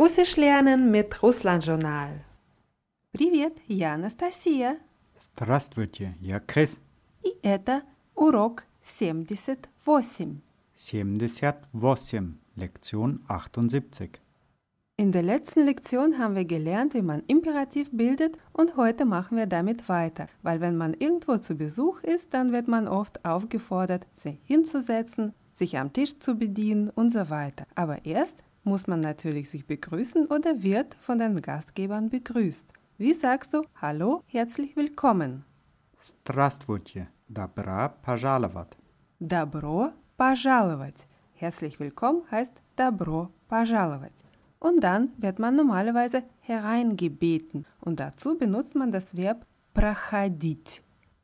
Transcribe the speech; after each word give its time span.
Russisch 0.00 0.36
lernen 0.36 0.90
mit 0.90 1.22
Russland-Journal. 1.22 2.24
Привет, 3.12 3.54
я 3.66 3.94
Анастасия. 3.94 4.78
Здравствуйте, 5.18 6.14
я 6.20 6.40
Крис. 6.40 6.78
И 7.24 7.38
это 7.42 7.82
урок 8.14 8.64
78. 8.82 9.58
78, 9.84 10.42
Lektion 12.56 13.20
78. 13.28 14.20
In 14.98 15.12
der 15.12 15.22
letzten 15.22 15.66
Lektion 15.66 16.18
haben 16.18 16.36
wir 16.36 16.46
gelernt, 16.46 16.94
wie 16.94 17.02
man 17.02 17.22
Imperativ 17.26 17.90
bildet 17.92 18.38
und 18.54 18.78
heute 18.78 19.04
machen 19.04 19.36
wir 19.36 19.46
damit 19.46 19.90
weiter, 19.90 20.26
weil 20.42 20.62
wenn 20.62 20.78
man 20.78 20.94
irgendwo 20.94 21.36
zu 21.36 21.54
Besuch 21.54 22.02
ist, 22.02 22.32
dann 22.32 22.50
wird 22.50 22.66
man 22.66 22.88
oft 22.88 23.22
aufgefordert, 23.22 24.06
sich 24.14 24.38
hinzusetzen, 24.44 25.34
sich 25.52 25.76
am 25.76 25.92
Tisch 25.92 26.18
zu 26.18 26.36
bedienen 26.36 26.88
und 26.88 27.12
so 27.12 27.28
weiter. 27.28 27.66
Aber 27.74 28.06
erst 28.06 28.42
muss 28.64 28.86
man 28.86 29.00
natürlich 29.00 29.48
sich 29.50 29.66
begrüßen 29.66 30.26
oder 30.26 30.62
wird 30.62 30.94
von 30.94 31.18
den 31.18 31.40
Gastgebern 31.40 32.08
begrüßt. 32.10 32.66
Wie 32.98 33.14
sagst 33.14 33.54
du 33.54 33.62
Hallo, 33.80 34.22
herzlich 34.26 34.74
willkommen? 34.76 35.44
Здравствуйте, 36.00 37.08
добра 37.28 37.88
пожаловать. 38.02 38.76
Добро 39.20 39.92
пожаловать. 40.16 41.06
Herzlich 41.34 41.78
willkommen 41.78 42.22
heißt 42.30 42.52
Добро 42.76 43.30
пожаловать. 43.48 44.24
Und 44.58 44.80
dann 44.80 45.10
wird 45.18 45.38
man 45.38 45.56
normalerweise 45.56 46.22
hereingebeten 46.40 47.66
und 47.80 48.00
dazu 48.00 48.36
benutzt 48.38 48.74
man 48.74 48.92
das 48.92 49.14
Verb 49.16 49.46
проходить. 49.74 50.82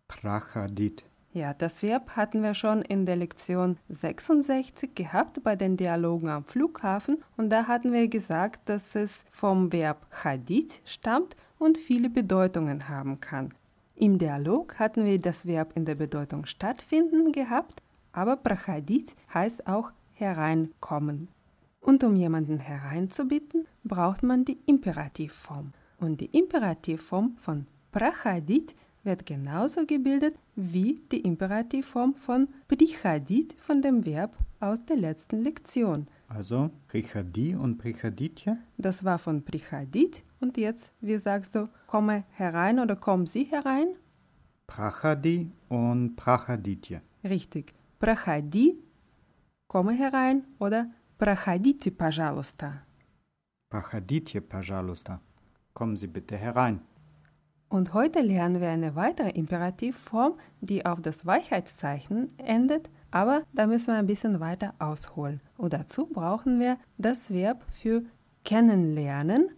Проходить. 0.08 1.04
Ja, 1.37 1.53
das 1.53 1.83
Verb 1.83 2.15
hatten 2.15 2.41
wir 2.41 2.55
schon 2.55 2.81
in 2.81 3.05
der 3.05 3.15
Lektion 3.15 3.77
66 3.89 4.95
gehabt 4.95 5.43
bei 5.43 5.55
den 5.55 5.77
Dialogen 5.77 6.29
am 6.29 6.43
Flughafen 6.45 7.23
und 7.37 7.51
da 7.51 7.67
hatten 7.67 7.93
wir 7.93 8.07
gesagt, 8.07 8.67
dass 8.67 8.95
es 8.95 9.23
vom 9.29 9.71
Verb 9.71 10.07
hadith 10.23 10.81
stammt 10.83 11.35
und 11.59 11.77
viele 11.77 12.09
Bedeutungen 12.09 12.89
haben 12.89 13.19
kann. 13.19 13.53
Im 13.93 14.17
Dialog 14.17 14.79
hatten 14.79 15.05
wir 15.05 15.19
das 15.19 15.45
Verb 15.45 15.73
in 15.75 15.85
der 15.85 15.93
Bedeutung 15.93 16.47
stattfinden 16.47 17.31
gehabt, 17.31 17.83
aber 18.13 18.35
prachadit 18.35 19.15
heißt 19.31 19.67
auch 19.67 19.91
hereinkommen. 20.13 21.27
Und 21.81 22.03
um 22.03 22.15
jemanden 22.15 22.57
hereinzubitten, 22.57 23.67
braucht 23.83 24.23
man 24.23 24.43
die 24.43 24.57
Imperativform. 24.65 25.73
Und 25.99 26.19
die 26.19 26.35
Imperativform 26.35 27.35
von 27.37 27.67
prachadit 27.91 28.73
wird 29.06 29.26
genauso 29.26 29.84
gebildet 29.86 30.36
wie 30.54 31.00
die 31.10 31.20
Imperativform 31.20 32.14
von 32.14 32.48
приходить 32.68 33.54
von 33.58 33.82
dem 33.82 34.04
Verb 34.06 34.36
aus 34.60 34.78
der 34.84 34.96
letzten 34.96 35.42
Lektion. 35.42 36.06
Also 36.28 36.70
приходи 36.88 37.54
und 37.54 37.78
приходите. 37.78 38.58
Das 38.78 39.04
war 39.04 39.18
von 39.18 39.42
приходить 39.42 40.24
und 40.40 40.56
jetzt, 40.56 40.92
wie 41.00 41.16
sagst 41.16 41.54
du, 41.54 41.68
komme 41.86 42.24
herein 42.32 42.78
oder 42.78 42.96
kommen 42.96 43.26
Sie 43.26 43.44
herein? 43.44 43.96
Проходи 44.66 45.50
und 45.68 46.16
проходите. 46.16 47.02
Richtig. 47.24 47.74
Проходи, 47.98 48.78
komme 49.68 49.92
herein 49.92 50.44
oder 50.58 50.86
проходите, 51.18 51.90
пожалуйста. 51.90 52.82
Проходите, 53.68 54.40
пожалуйста. 54.40 55.20
Kommen 55.74 55.96
Sie 55.96 56.06
bitte 56.06 56.36
herein. 56.36 56.80
Und 57.69 57.93
heute 57.93 58.21
lernen 58.21 58.61
wir 58.61 58.69
eine 58.69 58.95
weitere 58.95 59.29
Imperativform, 59.31 60.39
die 60.61 60.85
auf 60.85 61.01
das 61.01 61.25
Weichheitszeichen 61.25 62.31
endet, 62.39 62.89
aber 63.11 63.43
da 63.53 63.67
müssen 63.67 63.87
wir 63.87 63.95
ein 63.95 64.07
bisschen 64.07 64.39
weiter 64.39 64.73
ausholen. 64.79 65.41
Und 65.57 65.73
dazu 65.73 66.05
brauchen 66.05 66.59
wir 66.59 66.77
das 66.97 67.29
Verb 67.29 67.65
für 67.69 68.03
kennenlernen. 68.45 69.49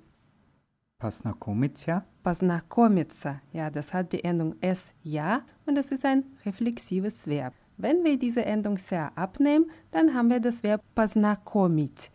Pasnakomitsa. 0.97 2.03
Pasnakomitsa. 2.23 3.41
Ja, 3.53 3.69
das 3.69 3.93
hat 3.93 4.11
die 4.11 4.23
Endung 4.23 4.55
s 4.59 4.91
ja 5.03 5.43
und 5.65 5.75
das 5.75 5.91
ist 5.91 6.03
ein 6.03 6.25
reflexives 6.45 7.27
Verb. 7.27 7.53
Wenn 7.77 8.03
wir 8.03 8.19
diese 8.19 8.43
Endung 8.43 8.77
sehr 8.77 9.17
abnehmen, 9.17 9.69
dann 9.91 10.13
haben 10.13 10.29
wir 10.29 10.39
das 10.39 10.63
Verb 10.63 10.81
pasnakomit. 10.95 12.11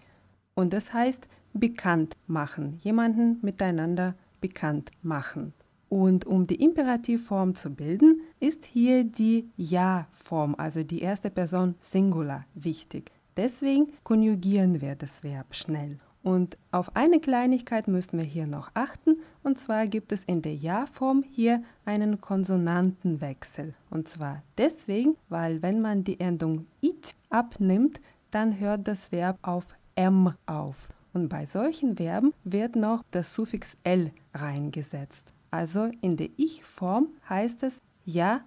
Und 0.54 0.72
das 0.72 0.92
heißt 0.92 1.26
bekannt 1.54 2.16
machen, 2.26 2.78
jemanden 2.82 3.38
miteinander 3.42 4.14
bekannt 4.40 4.90
machen. 5.02 5.54
Und 5.94 6.26
um 6.26 6.48
die 6.48 6.60
Imperativform 6.60 7.54
zu 7.54 7.70
bilden, 7.70 8.22
ist 8.40 8.64
hier 8.64 9.04
die 9.04 9.52
Ja-Form, 9.56 10.56
also 10.58 10.82
die 10.82 11.00
erste 11.00 11.30
Person 11.30 11.76
Singular, 11.80 12.46
wichtig. 12.54 13.12
Deswegen 13.36 13.92
konjugieren 14.02 14.80
wir 14.80 14.96
das 14.96 15.22
Verb 15.22 15.54
schnell. 15.54 16.00
Und 16.24 16.58
auf 16.72 16.96
eine 16.96 17.20
Kleinigkeit 17.20 17.86
müssen 17.86 18.18
wir 18.18 18.24
hier 18.24 18.48
noch 18.48 18.72
achten, 18.74 19.18
und 19.44 19.60
zwar 19.60 19.86
gibt 19.86 20.10
es 20.10 20.24
in 20.24 20.42
der 20.42 20.56
Ja-Form 20.56 21.22
hier 21.30 21.62
einen 21.84 22.20
Konsonantenwechsel. 22.20 23.74
Und 23.88 24.08
zwar 24.08 24.42
deswegen, 24.58 25.14
weil 25.28 25.62
wenn 25.62 25.80
man 25.80 26.02
die 26.02 26.18
Endung 26.18 26.66
it 26.80 27.14
abnimmt, 27.30 28.00
dann 28.32 28.58
hört 28.58 28.88
das 28.88 29.12
Verb 29.12 29.38
auf 29.42 29.68
m 29.94 30.34
auf. 30.46 30.88
Und 31.12 31.28
bei 31.28 31.46
solchen 31.46 31.96
Verben 31.96 32.34
wird 32.42 32.74
noch 32.74 33.04
das 33.12 33.32
Suffix 33.32 33.76
l 33.84 34.10
reingesetzt. 34.34 35.33
Also 35.53 35.91
in 36.01 36.17
der 36.17 36.29
Ich-Form 36.37 37.09
heißt 37.27 37.63
es 37.63 37.81
ja 38.05 38.41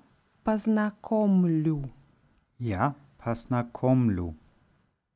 познакомлю. 0.44 1.84
Ja, 2.58 2.94
познакомлю. 3.18 4.34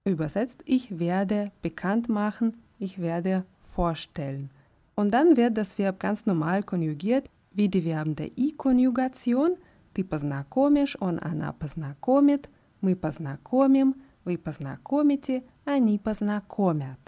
Übersetzt, 0.04 0.62
ich 0.64 0.98
werde 0.98 1.52
bekannt 1.62 2.08
machen, 2.08 2.56
ich 2.78 3.00
werde 3.00 3.44
vorstellen. 3.60 4.50
Und 4.94 5.12
dann 5.12 5.36
wird 5.36 5.56
das 5.56 5.78
Verb 5.78 6.00
ganz 6.00 6.26
normal 6.26 6.62
konjugiert, 6.62 7.28
wie 7.52 7.68
die 7.68 7.82
Verben 7.82 8.16
der 8.16 8.36
I-Konjugation. 8.36 9.56
Ты 9.94 10.04
познакомишь, 10.04 10.96
он, 11.00 11.18
она 11.18 11.52
познакомит, 11.52 12.50
мы 12.80 12.96
познакомим, 12.96 13.94
вы 14.24 14.36
познакомите, 14.36 15.42
они 15.64 15.98
познакомят. 15.98 16.98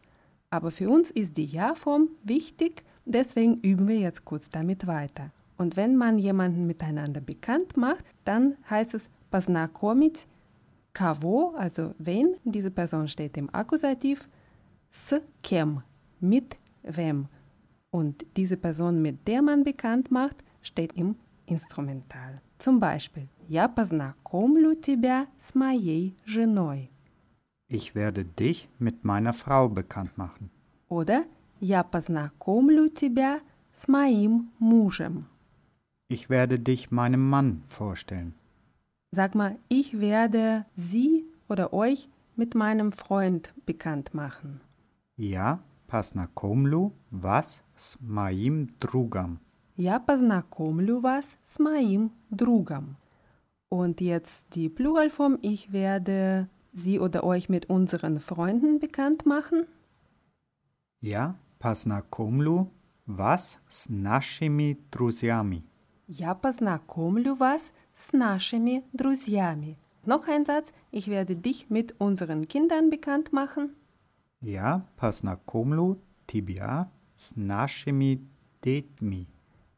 Aber 0.50 0.70
für 0.70 0.88
uns 0.88 1.10
ist 1.10 1.36
die 1.36 1.44
Ja-Form 1.44 2.08
wichtig, 2.22 2.84
deswegen 3.04 3.60
üben 3.60 3.88
wir 3.88 3.98
jetzt 3.98 4.24
kurz 4.24 4.48
damit 4.48 4.86
weiter. 4.86 5.30
Und 5.56 5.76
wenn 5.76 5.96
man 5.96 6.18
jemanden 6.18 6.66
miteinander 6.66 7.20
bekannt 7.20 7.76
macht, 7.76 8.04
dann 8.24 8.56
heißt 8.70 8.94
es 8.94 9.08
познакомить 9.30 10.26
Kavo, 10.92 11.54
also 11.56 11.94
wen, 11.98 12.34
diese 12.44 12.70
Person 12.70 13.08
steht 13.08 13.36
im 13.36 13.52
Akkusativ, 13.54 14.28
с 14.90 15.20
кем, 15.42 15.82
mit 16.20 16.56
wem. 16.82 17.28
Und 17.90 18.24
diese 18.36 18.56
Person, 18.56 19.02
mit 19.02 19.26
der 19.26 19.42
man 19.42 19.64
bekannt 19.64 20.10
macht, 20.10 20.36
steht 20.62 20.92
im 20.94 21.16
Instrumental. 21.46 22.40
Zum 22.58 22.80
Beispiel, 22.80 23.28
я 23.48 23.68
познакомлю 23.68 24.74
тебя 24.74 25.26
с 25.38 25.54
моей 25.54 26.14
женой. 26.24 26.90
Ich 27.68 27.94
werde 27.94 28.24
dich 28.24 28.68
mit 28.78 29.04
meiner 29.04 29.32
Frau 29.32 29.68
bekannt 29.68 30.16
machen. 30.16 30.50
Oder 30.88 31.24
я 31.62 31.82
познакомлю 31.82 32.88
тебя 32.88 33.40
с 33.76 33.88
моим 33.88 34.50
мужем. 34.58 35.26
Ich 36.08 36.30
werde 36.30 36.58
dich 36.58 36.90
meinem 36.90 37.28
Mann 37.28 37.62
vorstellen. 37.68 38.34
Sag 39.10 39.34
mal, 39.34 39.58
ich 39.68 40.00
werde 40.00 40.64
Sie 40.76 41.24
oder 41.48 41.72
euch 41.72 42.08
mit 42.36 42.54
meinem 42.54 42.92
Freund 42.92 43.52
bekannt 43.66 44.14
machen. 44.14 44.60
Я 45.16 45.60
познакомлю 45.86 46.92
вас 47.10 47.62
с 47.76 47.96
моим 48.00 48.68
другом. 48.80 49.40
Я 49.76 50.00
познакомлю 50.00 51.00
вас 51.00 51.24
с 51.44 51.58
моим 51.58 52.10
другом. 52.30 52.96
Und 53.70 54.00
jetzt 54.00 54.44
die 54.54 54.68
Pluralform, 54.68 55.38
ich 55.42 55.72
werde 55.72 56.48
Sie 56.72 56.98
oder 57.00 57.24
euch 57.24 57.48
mit 57.48 57.68
unseren 57.68 58.20
Freunden 58.20 58.78
bekannt 58.78 59.26
machen. 59.26 59.66
Я 61.00 61.36
познакомлю 61.62 62.70
вас 63.06 63.58
с 63.68 63.88
нашими 63.88 64.78
друзьями. 64.90 65.64
Я 66.06 66.34
познакомлю 66.34 67.34
вас 67.34 67.62
с 67.94 68.12
нашими 68.12 68.84
друзьями. 68.92 69.76
Noch 70.06 70.26
ein 70.28 70.46
Satz, 70.46 70.72
ich 70.90 71.08
werde 71.08 71.36
dich 71.36 71.68
mit 71.68 71.94
unseren 71.98 72.48
Kindern 72.48 72.88
bekannt 72.90 73.32
machen. 73.32 73.74
Я 74.40 74.86
познакомлю 74.96 75.98
тебя 76.26 76.88
с 77.18 77.36
нашими 77.36 78.20
детьми. 78.62 79.26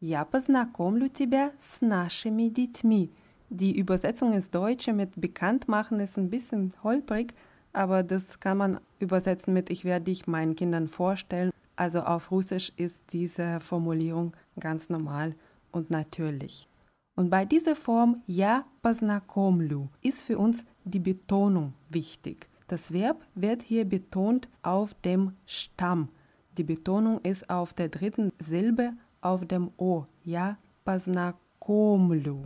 Я 0.01 0.25
познакомлю 0.25 1.09
тебя 1.09 1.53
с 1.59 1.81
нашими 1.81 2.49
детьми. 2.49 3.11
Die 3.49 3.77
Übersetzung 3.77 4.33
ins 4.33 4.51
Deutsche 4.51 4.93
mit 4.93 5.21
bekannt 5.21 5.67
machen 5.67 5.99
ist 5.99 6.17
ein 6.17 6.31
bisschen 6.31 6.73
holprig, 6.85 7.35
aber 7.73 8.03
das 8.03 8.39
kann 8.39 8.59
man 8.59 8.81
übersetzen 9.01 9.53
mit 9.53 9.71
ich 9.71 9.85
werde 9.85 10.05
dich 10.05 10.27
meinen 10.27 10.55
Kindern 10.55 10.89
vorstellen. 10.89 11.51
Also 11.77 12.01
auf 12.01 12.31
Russisch 12.31 12.73
ist 12.77 13.01
diese 13.13 13.61
Formulierung 13.61 14.37
ganz 14.59 14.89
normal 14.89 15.35
und 15.73 15.91
natürlich. 15.91 16.69
Und 17.17 17.31
bei 17.31 17.45
dieser 17.45 17.77
Form 17.77 18.23
ja 18.27 18.65
познакомлю 18.83 19.89
ist 20.03 20.23
für 20.23 20.39
uns 20.39 20.65
die 20.85 21.01
Betonung 21.01 21.75
wichtig. 21.89 22.49
Das 22.69 22.93
Verb 22.93 23.21
wird 23.35 23.63
hier 23.63 23.85
betont 23.85 24.49
auf 24.63 24.95
dem 24.95 25.33
Stamm. 25.45 26.09
Die 26.57 26.65
Betonung 26.65 27.21
ist 27.23 27.51
auf 27.51 27.73
der 27.73 27.89
dritten 27.89 28.33
Silbe 28.39 28.93
auf 29.21 29.45
dem 29.45 29.71
O. 29.77 30.07
Ja, 30.23 30.57
познакомлю. 30.85 32.45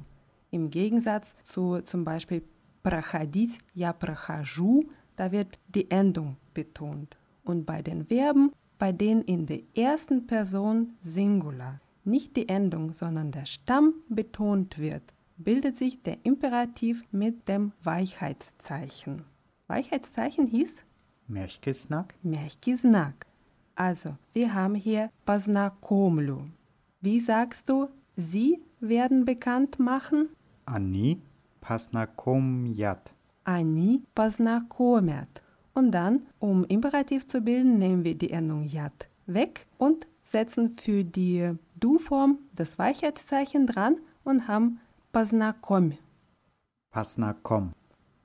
Im 0.50 0.70
Gegensatz 0.70 1.34
zu 1.44 1.80
zum 1.82 2.04
Beispiel 2.04 2.42
проходить, 2.82 3.58
я 3.74 3.92
прохожу, 3.92 4.84
da 5.16 5.32
wird 5.32 5.58
die 5.68 5.90
Endung 5.90 6.36
betont. 6.52 7.16
Und 7.44 7.66
bei 7.66 7.82
den 7.82 8.06
Verben, 8.06 8.52
bei 8.79 8.91
denen 8.91 9.21
in 9.21 9.45
der 9.45 9.61
ersten 9.75 10.25
Person 10.25 10.93
Singular 11.01 11.79
nicht 12.05 12.35
die 12.35 12.49
Endung, 12.49 12.93
sondern 12.93 13.31
der 13.31 13.45
Stamm 13.45 13.93
betont 14.09 14.79
wird, 14.79 15.03
bildet 15.37 15.77
sich 15.77 16.01
der 16.01 16.17
Imperativ 16.23 17.03
mit 17.11 17.47
dem 17.47 17.73
Weichheitszeichen. 17.83 19.25
Weichheitszeichen 19.67 20.47
hieß 20.47 20.77
Merchkisnak. 21.27 22.15
Merchkisnak. 22.23 23.27
Also, 23.75 24.15
wir 24.33 24.55
haben 24.55 24.73
hier 24.73 25.11
Pasnakomlu. 25.25 26.39
Wie 27.01 27.19
sagst 27.19 27.69
du, 27.69 27.87
sie 28.17 28.61
werden 28.79 29.25
bekannt 29.25 29.77
machen? 29.77 30.29
Ani 30.65 31.21
Pasnakomjat. 31.61 33.13
Ani 33.43 34.01
Pasnakomjat. 34.15 35.43
Und 35.79 35.91
dann, 35.91 36.23
um 36.39 36.65
Imperativ 36.65 37.25
zu 37.25 37.39
bilden, 37.39 37.77
nehmen 37.79 38.03
wir 38.03 38.13
die 38.13 38.31
Endung 38.31 38.67
jat 38.67 39.07
weg 39.27 39.65
und 39.77 40.07
setzen 40.25 40.75
für 40.75 41.05
die 41.05 41.53
Du-Form 41.79 42.37
das 42.53 42.77
Weichheitszeichen 42.77 43.65
dran 43.65 43.95
und 44.25 44.49
haben 44.49 44.81
Pasnakom. 45.13 45.93
Pasnakom. 46.91 47.71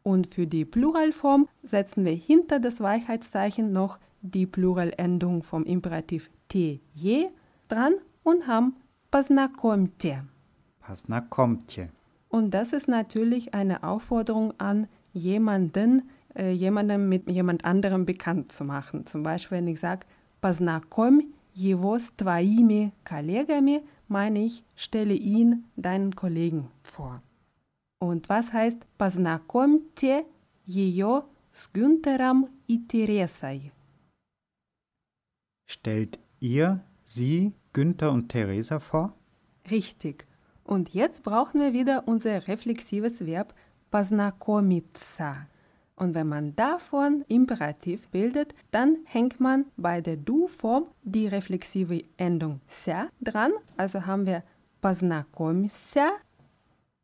Und 0.02 0.34
für 0.34 0.48
die 0.48 0.64
Pluralform 0.64 1.46
setzen 1.62 2.04
wir 2.04 2.14
hinter 2.14 2.58
das 2.58 2.80
Weichheitszeichen 2.80 3.72
noch 3.72 4.00
die 4.20 4.46
Pluralendung 4.46 5.44
vom 5.44 5.62
Imperativ 5.62 6.30
te 6.48 6.80
je 6.92 7.28
dran 7.68 7.94
und 8.24 8.48
haben 8.48 8.74
Pasnakomte. 9.12 10.24
Pasnakomte. 10.80 11.90
Und 12.28 12.50
das 12.50 12.72
ist 12.72 12.88
natürlich 12.88 13.54
eine 13.54 13.84
Aufforderung 13.84 14.54
an 14.58 14.88
jemanden, 15.12 16.10
äh, 16.35 16.51
jemandem 16.51 17.09
mit 17.09 17.29
jemand 17.29 17.65
anderem 17.65 18.05
bekannt 18.05 18.51
zu 18.51 18.63
machen. 18.63 19.05
Zum 19.07 19.23
Beispiel, 19.23 19.57
wenn 19.57 19.67
ich 19.67 19.79
sage, 19.79 20.05
познакомь 20.41 21.21
его 21.53 21.99
с 21.99 22.11
твоими 22.15 22.93
коллегами, 23.03 23.83
meine 24.07 24.45
ich, 24.45 24.63
stelle 24.75 25.13
ihn 25.13 25.65
deinen 25.75 26.15
Kollegen 26.15 26.69
vor. 26.83 27.21
Und 27.99 28.29
was 28.29 28.53
heißt 28.53 28.77
познакомьте 28.97 30.25
ее 30.65 31.23
с 31.51 31.69
Güntherом 31.73 32.47
и 32.67 32.79
Теresой? 32.87 33.71
Stellt 35.67 36.17
ihr 36.39 36.79
sie, 37.05 37.53
Günther 37.73 38.11
und 38.11 38.29
Theresa 38.29 38.79
vor? 38.79 39.13
Richtig. 39.69 40.25
Und 40.63 40.93
jetzt 40.93 41.23
brauchen 41.23 41.61
wir 41.61 41.73
wieder 41.73 42.07
unser 42.07 42.47
reflexives 42.47 43.25
Verb 43.25 43.53
познакомиться. 43.91 45.47
Und 45.95 46.15
wenn 46.15 46.27
man 46.29 46.55
davon 46.55 47.25
Imperativ 47.27 48.07
bildet, 48.09 48.55
dann 48.71 48.99
hängt 49.05 49.39
man 49.41 49.65
bei 49.75 49.99
der 49.99 50.15
Du-Form 50.15 50.85
die 51.03 51.27
reflexive 51.27 52.03
Endung 52.17 52.61
ся 52.67 53.09
dran. 53.19 53.51
Also 53.75 54.05
haben 54.05 54.25
wir 54.25 54.43
познакомься, 54.81 56.11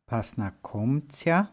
Познакомься. 0.06 1.48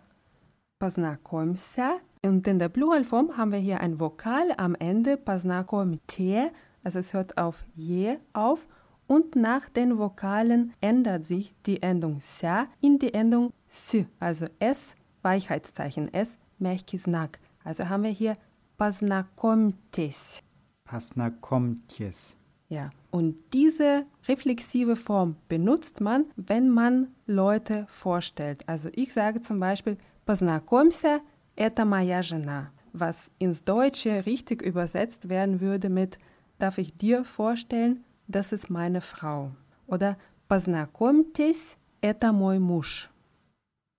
познакомься. 0.79 1.99
Und 2.23 2.47
in 2.47 2.59
der 2.59 2.69
Pluralform 2.69 3.35
haben 3.35 3.51
wir 3.51 3.59
hier 3.59 3.81
ein 3.81 3.99
Vokal 3.99 4.53
am 4.57 4.75
Ende, 4.75 5.17
познакомьте, 5.17 6.51
also 6.83 6.99
es 6.99 7.13
hört 7.13 7.37
auf 7.37 7.65
je 7.75 8.17
auf. 8.31 8.67
Und 9.05 9.35
nach 9.35 9.67
den 9.69 9.97
Vokalen 9.97 10.73
ändert 10.79 11.25
sich 11.25 11.53
die 11.65 11.81
Endung 11.81 12.21
ся 12.21 12.67
in 12.79 12.99
die 12.99 13.13
Endung 13.13 13.51
s, 13.67 13.97
also 14.19 14.47
s, 14.59 14.95
Weichheitszeichen 15.23 16.13
s, 16.13 16.37
Märchkisnack. 16.59 17.39
Also 17.63 17.89
haben 17.89 18.03
wir 18.03 18.11
hier 18.11 18.37
познакомьтесь. 18.77 20.43
Познакомьтесь. 20.85 22.35
Ja, 22.69 22.89
und 23.11 23.35
diese 23.53 24.05
reflexive 24.27 24.95
Form 24.95 25.35
benutzt 25.47 26.01
man, 26.01 26.25
wenn 26.35 26.69
man 26.69 27.09
Leute 27.27 27.85
vorstellt. 27.89 28.67
Also 28.67 28.89
ich 28.93 29.13
sage 29.13 29.41
zum 29.41 29.59
Beispiel, 29.59 29.97
познакомься, 30.25 31.21
это 31.55 31.85
моя 31.85 32.23
жена, 32.23 32.71
was 32.91 33.29
ins 33.37 33.63
Deutsche 33.63 34.25
richtig 34.25 34.61
übersetzt 34.61 35.29
werden 35.29 35.61
würde 35.61 35.89
mit, 35.89 36.17
darf 36.57 36.77
ich 36.77 36.97
dir 36.97 37.25
vorstellen, 37.25 38.03
das 38.27 38.51
ist 38.51 38.69
meine 38.69 39.01
Frau. 39.01 39.51
Oder 39.85 40.17
познакомьтесь, 40.47 41.77
это 42.01 42.31
мой 42.31 42.59
муж. 42.59 43.09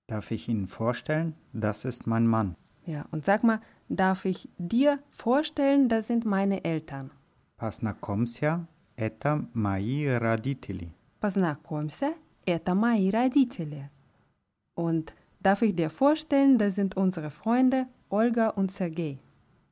Darf 0.08 0.30
ich 0.30 0.48
Ihnen 0.48 0.66
vorstellen? 0.66 1.34
Das 1.52 1.84
ist 1.84 2.06
mein 2.06 2.26
Mann. 2.26 2.56
Ja, 2.86 3.06
und 3.10 3.24
sag 3.24 3.42
mal, 3.42 3.60
darf 3.88 4.24
ich 4.24 4.48
dir 4.58 4.98
vorstellen, 5.10 5.88
das 5.88 6.06
sind 6.06 6.24
meine 6.24 6.64
Eltern. 6.64 7.10
Познакомься. 7.56 8.66
Это 8.96 9.48
мои 9.54 10.06
родители. 10.06 10.92
Познакомься, 11.20 12.14
это 12.46 12.74
мои 12.74 13.10
родители. 13.10 13.90
Und 14.76 15.14
darf 15.40 15.62
ich 15.62 15.74
dir 15.74 15.90
vorstellen, 15.90 16.58
das 16.58 16.74
sind 16.74 16.96
unsere 16.96 17.30
Freunde 17.30 17.86
Olga 18.10 18.48
und 18.50 18.70
Sergei. 18.70 19.18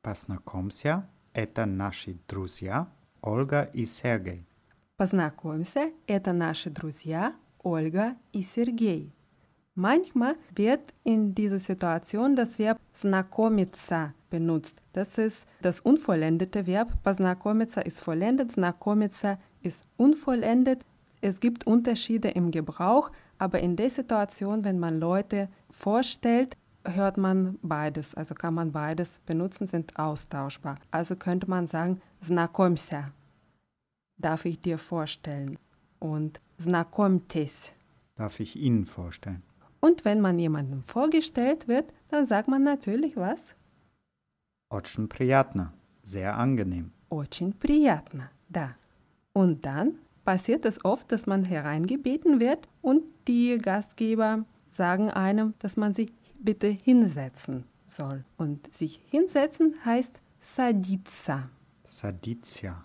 Познакомься. 0.01 1.07
Это 1.33 1.65
наши 1.65 2.17
друзья 2.27 2.87
Ольга 3.21 3.63
и 3.73 3.85
Сергей. 3.85 4.45
Познакомься, 4.97 5.91
это 6.05 6.33
наши 6.33 6.69
друзья 6.69 7.33
Olga 7.63 8.15
и 8.33 8.41
Sergei. 8.41 9.11
Manchmal 9.78 10.34
wird 10.56 10.92
in 11.04 11.36
dieser 11.36 11.60
Situation 11.60 12.34
das 12.34 12.58
Verb 12.58 12.80
znakomica 12.92 14.12
benutzt. 14.28 14.82
Das 14.92 15.18
ist 15.18 15.46
das 15.62 15.78
unvollendete 15.78 16.66
Verb. 16.66 17.00
Poznakomica 17.04 17.82
ist 17.82 18.00
vollendet, 18.00 18.50
znakomica 18.50 19.38
ist 19.62 19.80
unvollendet. 19.96 20.84
Es 21.20 21.38
gibt 21.38 21.64
Unterschiede 21.64 22.30
im 22.30 22.50
Gebrauch, 22.50 23.12
aber 23.38 23.60
in 23.60 23.76
der 23.76 23.90
Situation, 23.90 24.64
wenn 24.64 24.80
man 24.80 24.98
Leute 24.98 25.48
vorstellt, 25.70 26.56
hört 26.84 27.16
man 27.16 27.56
beides, 27.62 28.16
also 28.16 28.34
kann 28.34 28.54
man 28.54 28.72
beides 28.72 29.20
benutzen, 29.26 29.68
sind 29.68 29.96
austauschbar. 29.96 30.80
Also 30.90 31.14
könnte 31.14 31.48
man 31.48 31.68
sagen, 31.68 32.00
znakomся, 32.20 33.12
darf 34.16 34.44
ich 34.44 34.58
dir 34.58 34.78
vorstellen 34.78 35.56
und 36.00 36.40
snakomtes 36.60 37.72
darf 38.16 38.40
ich 38.40 38.56
Ihnen 38.56 38.84
vorstellen. 38.84 39.44
Und 39.79 40.05
wenn 40.05 40.21
man 40.21 40.39
jemandem 40.39 40.83
vorgestellt 40.83 41.67
wird, 41.67 41.91
dann 42.09 42.25
sagt 42.25 42.47
man 42.47 42.63
natürlich 42.63 43.17
was? 43.17 43.55
Очень 44.69 45.07
приятно. 45.07 45.73
Sehr 46.03 46.35
angenehm. 46.35 46.91
Очень 47.09 47.53
приятно, 47.53 48.29
да. 48.49 48.75
Und 49.33 49.65
dann 49.65 49.99
passiert 50.25 50.65
es 50.65 50.83
oft, 50.83 51.11
dass 51.11 51.25
man 51.27 51.43
hereingebeten 51.43 52.39
wird 52.39 52.67
und 52.81 53.03
die 53.27 53.57
Gastgeber 53.57 54.45
sagen 54.69 55.09
einem, 55.11 55.53
dass 55.59 55.77
man 55.77 55.93
sich 55.93 56.11
bitte 56.39 56.67
hinsetzen 56.67 57.65
soll. 57.87 58.25
Und 58.37 58.73
sich 58.73 58.99
hinsetzen 59.09 59.75
heißt 59.85 60.19
садиться. 60.39 61.49
Садиться. 61.87 62.83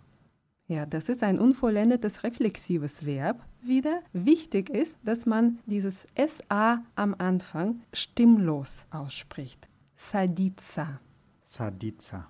Ja, 0.73 0.87
das 0.87 1.07
ist 1.07 1.21
ein 1.21 1.37
unvollendetes 1.37 2.23
reflexives 2.23 3.05
Verb 3.05 3.45
wieder. 3.61 4.01
Wichtig 4.11 4.71
ist, 4.71 4.95
dass 5.03 5.27
man 5.27 5.59
dieses 5.67 6.07
SA 6.17 6.83
am 6.95 7.13
Anfang 7.19 7.81
stimmlos 7.93 8.87
ausspricht. 8.89 9.67
Sadiza. 9.95 10.99
Sadiza. 11.43 12.27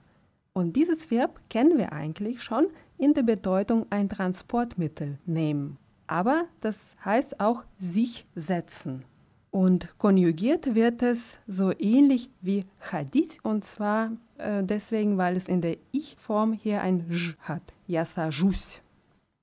Und 0.51 0.75
dieses 0.75 1.09
Verb 1.09 1.39
kennen 1.49 1.77
wir 1.77 1.93
eigentlich 1.93 2.43
schon 2.43 2.67
in 2.97 3.13
der 3.13 3.23
Bedeutung 3.23 3.85
ein 3.91 4.09
Transportmittel 4.09 5.19
nehmen. 5.25 5.77
Aber 6.07 6.43
das 6.59 6.97
heißt 7.05 7.39
auch 7.39 7.63
sich 7.77 8.25
setzen. 8.35 9.05
Und 9.53 9.87
konjugiert 9.99 10.73
wird 10.73 11.03
es 11.03 11.37
so 11.45 11.71
ähnlich 11.77 12.31
wie 12.41 12.65
Hadith, 12.91 13.37
und 13.43 13.63
zwar 13.63 14.11
äh, 14.39 14.63
deswegen, 14.63 15.19
weil 15.19 15.37
es 15.37 15.47
in 15.47 15.61
der 15.61 15.77
Ich-Form 15.91 16.53
hier 16.53 16.81
ein 16.81 17.07
J 17.07 17.37
hat. 17.39 17.61
Yasajus. 17.85 18.81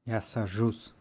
Yasajus. 0.04 0.92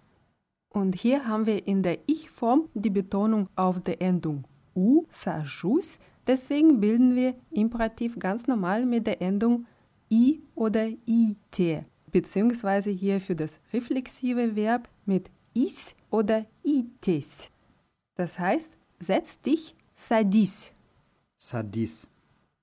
Und 0.70 0.94
hier 0.94 1.26
haben 1.26 1.48
wir 1.48 1.66
in 1.66 1.82
der 1.82 1.98
Ich-Form 2.06 2.70
die 2.76 2.92
Betonung 2.92 3.50
auf 3.56 3.82
der 3.82 4.00
Endung 4.00 4.44
U, 4.76 5.06
Sajus. 5.10 5.98
Deswegen 6.28 6.80
bilden 6.80 7.16
wir 7.16 7.34
Imperativ 7.50 8.20
ganz 8.20 8.46
normal 8.46 8.86
mit 8.86 9.08
der 9.08 9.24
Endung 9.24 9.66
I 10.12 10.40
oder 10.54 10.88
IT, 11.08 11.84
beziehungsweise 12.12 12.92
hier 12.92 13.20
für 13.20 13.36
das 13.36 13.60
reflexive 13.74 14.56
Verb 14.56 14.88
mit 15.08 15.32
is 15.56 15.96
oder 16.12 16.46
ites. 16.64 17.50
Das 18.14 18.38
heißt, 18.38 18.70
setz 19.01 19.41
dich, 19.41 19.75
садись. 19.95 20.73
Садись. 21.39 22.07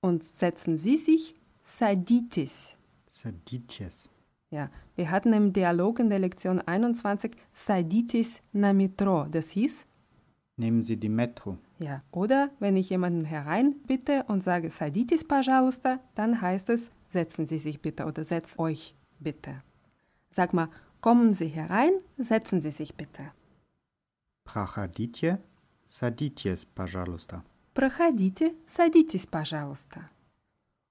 Und 0.00 0.24
setzen 0.24 0.76
Sie 0.76 0.96
sich, 0.96 1.34
садитесь. 1.62 2.74
Садитесь. 3.08 4.08
Ja, 4.50 4.70
wir 4.96 5.10
hatten 5.10 5.32
im 5.32 5.52
Dialog 5.52 5.98
in 6.00 6.10
der 6.10 6.18
Lektion 6.18 6.60
21 6.60 7.32
Saditis 7.52 8.40
na 8.52 8.72
Metro. 8.72 9.24
Das 9.30 9.50
hieß, 9.50 9.86
Nehmen 10.56 10.82
Sie 10.82 10.96
die 10.98 11.08
Metro. 11.08 11.56
ja, 11.78 12.02
oder 12.10 12.50
wenn 12.58 12.76
ich 12.76 12.90
jemanden 12.90 13.24
hereinbitte 13.24 14.24
und 14.28 14.44
sage 14.44 14.70
Saditis 14.70 15.24
пожалуйста, 15.24 15.98
dann 16.14 16.40
heißt 16.42 16.68
es 16.68 16.90
setzen 17.08 17.46
Sie 17.46 17.58
sich 17.58 17.80
bitte 17.80 18.04
oder 18.04 18.24
setzt 18.24 18.58
euch 18.58 18.94
bitte. 19.18 19.62
Sag 20.30 20.52
mal, 20.52 20.68
kommen 21.00 21.32
Sie 21.34 21.48
herein, 21.48 21.92
setzen 22.18 22.60
Sie 22.60 22.70
sich 22.70 22.94
bitte. 22.96 23.32
Проходите, 24.44 25.38
садитесь, 25.88 26.66
пожалуйста. 26.66 27.42
Проходите, 27.74 28.54
садитесь, 28.66 29.26
пожалуйста. 29.26 30.10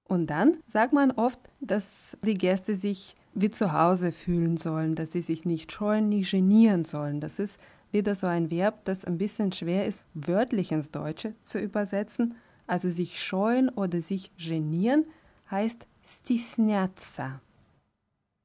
Und 0.04 0.26
dann 0.26 0.62
sagt 0.66 0.92
man 0.92 1.10
oft, 1.12 1.40
dass 1.60 2.16
die 2.22 2.34
Gäste 2.34 2.76
sich 2.76 3.16
wie 3.34 3.50
zu 3.50 3.72
Hause 3.72 4.12
fühlen 4.12 4.56
sollen, 4.56 4.94
dass 4.94 5.12
sie 5.12 5.22
sich 5.22 5.44
nicht 5.44 5.72
scheuen, 5.72 6.08
nicht 6.08 6.30
genieren 6.32 6.84
sollen. 6.84 7.20
Das 7.20 7.38
ist 7.38 7.58
wieder 7.92 8.14
so 8.14 8.26
ein 8.26 8.50
Verb, 8.50 8.84
das 8.84 9.04
ein 9.04 9.18
bisschen 9.18 9.52
schwer 9.52 9.86
ist, 9.86 10.02
wörtlich 10.14 10.72
ins 10.72 10.90
Deutsche 10.90 11.34
zu 11.46 11.58
übersetzen. 11.58 12.34
Also 12.66 12.90
sich 12.90 13.22
scheuen 13.22 13.68
oder 13.70 14.00
sich 14.00 14.30
genieren 14.36 15.06
heißt 15.50 15.86
стесняться. 16.04 17.40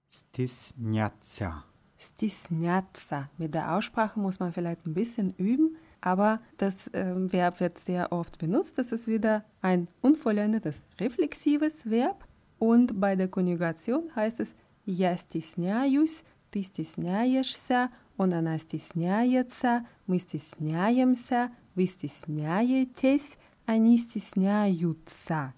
Стесняться. 0.10 1.64
Стесняться. 1.98 3.30
Mit 3.38 3.54
der 3.54 3.76
Aussprache 3.76 4.20
muss 4.20 4.40
man 4.40 4.54
vielleicht 4.54 4.86
ein 4.86 4.94
bisschen 4.94 5.34
üben, 5.38 5.78
aber 6.02 6.40
das 6.58 6.90
ähm, 6.94 7.32
Verb 7.32 7.60
wird 7.60 7.80
sehr 7.80 8.12
oft 8.12 8.38
benutzt. 8.38 8.78
Das 8.78 8.92
ist 8.92 9.08
wieder 9.08 9.44
ein 9.62 9.88
unvollendetes 10.02 10.78
reflexives 11.00 11.74
Verb 11.84 12.28
und 12.60 13.00
bei 13.00 13.16
der 13.16 13.28
Konjugation 13.28 14.16
heißt 14.16 14.40
es 14.40 14.54
я 14.86 15.18
стесняюсь, 15.18 16.24
ты 16.50 16.64
стесняешься, 16.64 17.90
он, 18.16 18.34
она 18.34 18.58
стесняется, 18.58 19.86
мы 20.08 20.20
стесняемся, 20.20 21.52
вы 21.76 21.88
стесняетесь, 21.88 23.38
они 23.66 23.98
стесняются. 23.98 25.54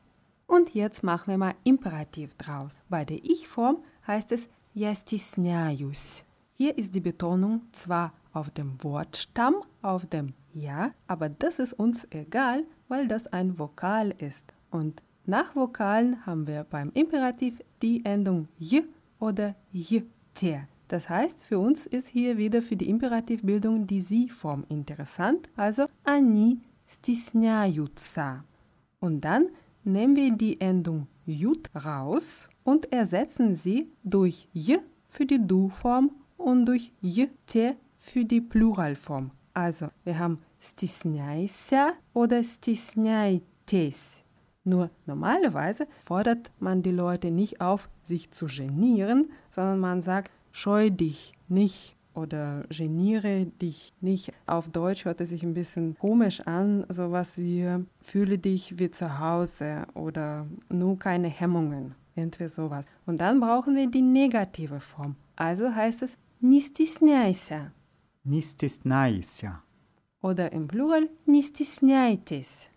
Und 0.48 0.74
jetzt 0.74 1.04
machen 1.04 1.32
wir 1.32 1.38
mal 1.38 1.56
Imperativ 1.64 2.34
draus. 2.36 2.72
Bei 2.90 3.06
der 3.06 3.24
Ich-Form 3.24 3.84
heißt 4.08 4.32
es 4.32 4.42
я 4.74 4.96
стесняюсь. 4.96 6.24
Hier 6.54 6.78
ist 6.78 6.96
die 6.96 7.02
Betonung 7.02 7.62
zwar 7.72 8.14
auf 8.35 8.51
dem 8.51 8.83
Wortstamm, 8.83 9.55
auf 9.81 10.05
dem 10.07 10.35
Ja, 10.53 10.93
aber 11.07 11.29
das 11.31 11.59
ist 11.59 11.73
uns 11.73 12.07
egal, 12.11 12.65
weil 12.89 13.09
das 13.09 13.27
ein 13.29 13.59
Vokal 13.59 14.11
ist. 14.11 14.45
Und 14.71 15.03
nach 15.25 15.57
Vokalen 15.57 16.27
haben 16.27 16.47
wir 16.47 16.65
beim 16.65 16.91
Imperativ 16.93 17.63
die 17.81 18.05
Endung 18.05 18.49
J 18.59 18.85
oder 19.19 19.55
J, 19.73 20.05
-t. 20.37 20.61
Das 20.89 21.09
heißt, 21.09 21.45
für 21.45 21.59
uns 21.59 21.87
ist 21.87 22.09
hier 22.09 22.37
wieder 22.37 22.61
für 22.61 22.77
die 22.77 22.91
Imperativbildung 22.91 23.87
die 23.87 24.03
Sie-Form 24.03 24.65
interessant, 24.69 25.49
also 25.57 25.87
Ani 26.05 26.61
stisnyajutsa. 26.87 28.45
Und 29.01 29.23
dann 29.23 29.49
nehmen 29.83 30.15
wir 30.17 30.33
die 30.33 30.61
Endung 30.61 31.07
Jut 31.27 31.71
raus 31.75 32.49
und 32.65 32.93
ersetzen 32.93 33.57
sie 33.57 33.91
durch 34.03 34.49
J 34.53 34.81
für 35.09 35.25
die 35.25 35.45
Du-Form 35.45 36.11
und 36.37 36.67
durch 36.67 36.93
J, 37.01 37.31
T 37.47 37.77
für 38.05 38.25
die 38.25 38.43
Pluralform. 38.43 39.31
Also, 39.55 39.89
wir 40.05 40.19
haben 40.19 40.39
stisnjaisa 40.61 41.95
oder 42.13 42.45
stisnjaites. 42.45 44.19
Nur 44.63 44.91
normalerweise 45.07 45.87
fordert 46.01 46.51
man 46.59 46.83
die 46.83 46.91
Leute 46.91 47.31
nicht 47.31 47.61
auf, 47.61 47.89
sich 48.03 48.31
zu 48.31 48.47
genieren, 48.47 49.31
sondern 49.51 49.79
man 49.79 50.03
sagt, 50.03 50.31
scheu 50.53 50.91
dich 50.91 51.33
nicht 51.49 51.97
oder 52.15 52.65
geniere 52.69 53.47
dich 53.47 53.93
nicht. 54.01 54.33
Auf 54.47 54.69
Deutsch 54.69 55.05
hört 55.05 55.21
es 55.21 55.31
sich 55.31 55.43
ein 55.43 55.55
bisschen 55.55 55.97
komisch 55.99 56.41
an, 56.43 56.87
sowas 56.89 57.39
wie 57.39 57.85
fühle 58.01 58.39
dich 58.39 58.79
wie 58.79 58.91
zu 58.91 59.19
Hause 59.19 59.87
oder 59.95 60.47
nur 60.69 60.99
keine 60.99 61.29
Hemmungen, 61.29 61.95
irgendwie 62.15 62.49
sowas. 62.49 62.87
Und 63.07 63.21
dann 63.21 63.41
brauchen 63.41 63.77
wir 63.77 63.91
die 63.91 64.03
negative 64.03 64.81
Form. 64.81 65.17
Also 65.37 65.75
heißt 65.75 66.03
es 66.03 66.17
nistisnäisa. 66.41 67.73
Не 68.24 68.42
стесняйся. 68.42 69.62
oder 70.22 70.52
im 70.52 70.68
Plural 70.68 71.10
не 71.26 71.42
стесняйтесь. 71.42 72.70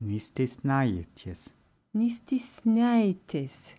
Не 0.00 0.18
стесняйтесь. 0.18 1.50
Не 1.92 2.10
стесняйтесь. 2.10 3.74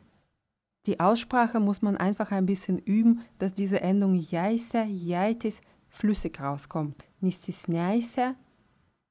Die 0.86 1.00
Aussprache 1.00 1.60
muss 1.60 1.82
man 1.82 1.98
einfach 1.98 2.32
ein 2.32 2.46
bisschen 2.46 2.80
üben, 2.80 3.22
dass 3.38 3.54
diese 3.54 3.82
Endung 3.82 4.16
яйся, 4.16 4.84
яйтесь 4.84 5.62
flüssig 5.90 6.40
rauskommt. 6.40 7.04
Не 7.22 7.32
стесняйся, 7.32 8.36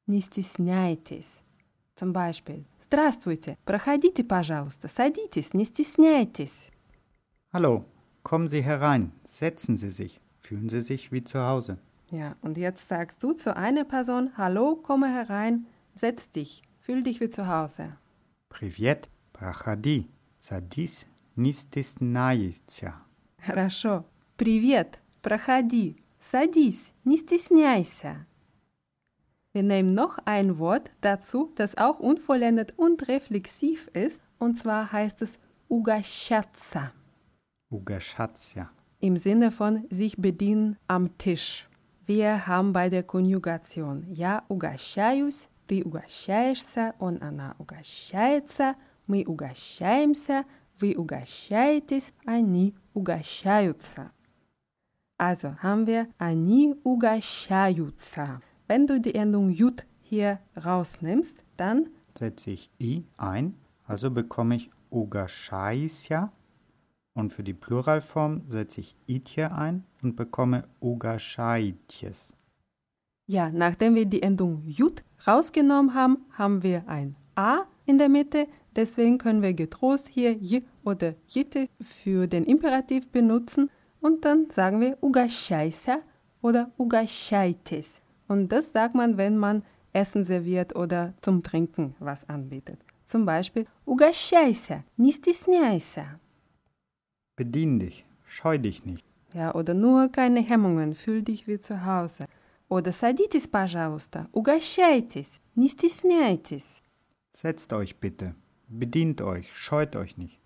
не 0.07 0.21
стесняйтесь. 0.21 1.29
Zum 1.97 2.13
Beispiel 2.13 2.65
Здравствуйте, 2.87 3.57
проходите, 3.65 4.25
пожалуйста, 4.25 4.89
садитесь, 4.89 5.55
не 5.55 5.65
стесняйтесь. 5.65 6.71
Hallo, 7.53 7.85
kommen 8.25 8.49
Sie 8.49 8.63
herein. 8.63 9.13
Setzen 9.25 9.77
Sie 9.77 9.91
sich. 9.91 10.21
Fühlen 10.41 10.69
Sie 10.69 10.81
sich 10.81 11.13
wie 11.13 11.23
zu 11.23 11.39
Hause. 11.39 11.79
Ja, 12.11 12.37
und 12.43 12.57
jetzt 12.57 12.89
sagst 12.89 13.23
du 13.23 13.33
zu 13.33 13.57
einer 13.57 13.85
Person, 13.85 14.33
hallo, 14.37 14.77
komme 14.77 15.09
herein, 15.09 15.67
setz 15.95 16.31
dich, 16.31 16.63
fühl 16.81 17.03
dich 17.03 17.21
wie 17.21 17.31
zu 17.31 17.47
Hause. 17.47 17.97
Привет, 18.49 19.09
проходи, 19.33 20.09
садись, 20.39 21.07
не 21.37 21.53
стесняйся. 21.53 22.95
Хорошо. 23.39 24.05
Привет, 24.37 25.01
проходи, 25.23 25.97
садись, 26.19 26.93
не 27.05 27.17
стесняйся. 27.19 28.27
Wir 29.53 29.63
nehmen 29.65 29.95
noch 29.95 30.19
ein 30.27 30.59
Wort 30.59 30.91
dazu, 31.01 31.53
das 31.57 31.77
auch 31.77 31.99
unvollendet 31.99 32.73
und 32.77 33.09
reflexiv 33.09 33.89
ist, 33.95 34.21
und 34.39 34.57
zwar 34.59 34.93
heißt 34.93 35.23
es 35.23 35.39
угощаться, 35.69 36.93
Угощаться. 37.71 38.71
im 39.01 39.17
Sinne 39.17 39.51
von 39.53 39.87
sich 39.91 40.17
bedienen 40.19 40.77
am 40.87 41.17
Tisch. 41.19 41.69
Wir 42.07 42.47
haben 42.47 42.73
bei 42.73 42.89
der 42.89 43.03
Konjugation 43.03 44.05
я 44.09 44.45
угощаюсь, 44.49 45.49
ты 45.67 45.85
угощаешься, 45.85 46.95
он, 46.99 47.23
она 47.23 47.55
угощается, 47.59 48.75
мы 49.07 49.25
угощаемся, 49.27 50.45
вы 50.81 50.95
угощаетесь, 50.97 52.13
они 52.27 52.75
угощаются. 52.95 54.11
Also 55.19 55.55
haben 55.63 55.87
wir 55.87 56.09
они 56.19 56.75
угощаются. 56.83 58.41
Wenn 58.67 58.87
du 58.87 58.99
die 58.99 59.15
Endung 59.15 59.51
jut 59.51 59.87
hier 60.03 60.41
rausnimmst, 60.57 61.37
dann 61.57 61.91
Setze 62.19 62.51
ich 62.51 62.71
i 62.79 63.05
ein, 63.17 63.55
also 63.87 64.11
bekomme 64.11 64.57
ich 64.57 64.71
угощайся. 64.91 66.33
und 67.16 67.32
für 67.34 67.44
die 67.44 67.54
Pluralform 67.54 68.44
setze 68.48 68.82
ich 68.82 68.96
itje 69.08 69.52
ein 69.52 69.84
und 70.04 70.16
bekomme 70.16 70.66
ugaschaitjes. 70.82 72.34
Ja, 73.28 73.50
nachdem 73.50 73.96
wir 73.96 74.06
die 74.06 74.22
Endung 74.22 74.62
jut 74.66 75.04
rausgenommen 75.26 75.96
haben, 75.96 76.18
haben 76.34 76.62
wir 76.62 76.88
ein 76.88 77.16
a 77.36 77.62
in 77.86 77.98
der 77.98 78.10
Mitte. 78.10 78.48
Deswegen 78.76 79.18
können 79.18 79.42
wir 79.42 79.54
getrost 79.54 80.10
hier 80.10 80.34
j 80.34 80.64
oder 80.84 81.16
jitte 81.28 81.68
für 81.82 82.28
den 82.28 82.44
Imperativ 82.44 83.08
benutzen 83.08 83.72
und 84.02 84.26
dann 84.26 84.52
sagen 84.52 84.82
wir 84.82 84.98
ugaschaisa 85.02 86.00
oder 86.42 86.70
ugashaites. 86.78 88.02
Und 88.28 88.52
das 88.52 88.72
sagt 88.74 88.94
man, 88.94 89.18
wenn 89.18 89.38
man 89.38 89.64
Essen 89.94 90.26
serviert 90.26 90.76
oder 90.76 91.14
zum 91.22 91.42
Trinken 91.42 91.96
was 92.00 92.28
anbietet. 92.28 92.78
Zum 93.06 93.26
Beispiel 93.26 93.66
ugaschaisa, 93.86 94.84
nistisnyaisa. 94.98 96.20
Bedien 97.37 97.79
dich, 97.79 98.05
scheu 98.27 98.59
dich 98.59 98.85
nicht. 98.85 99.05
Ja, 99.33 99.55
oder 99.55 99.75
nur 99.75 100.09
keine 100.09 100.41
Hemmungen, 100.41 100.95
fühl 100.95 101.23
dich 101.23 101.47
wie 101.47 101.59
zu 101.61 101.85
Hause. 101.85 102.27
Oder 102.69 102.93
садитесь, 102.93 103.49
пожалуйста, 103.49 104.29
угощайтесь, 104.33 105.41
не 105.55 105.69
стесняйтесь. 105.69 106.83
Setzt 107.33 107.73
euch 107.73 107.99
bitte, 107.99 108.35
bedient 108.69 109.23
euch, 109.23 109.53
scheut 109.55 109.97
euch 109.97 110.17
nicht. 110.17 110.41